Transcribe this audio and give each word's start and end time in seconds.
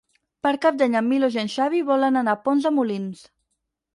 Per 0.45 0.53
Cap 0.61 0.79
d'Any 0.81 0.95
en 1.01 1.07
Milos 1.09 1.37
i 1.37 1.41
en 1.41 1.51
Xavi 1.57 1.83
volen 1.91 2.17
anar 2.23 2.35
a 2.37 2.41
Pont 2.47 2.63
de 2.65 2.71
Molins. 2.79 3.21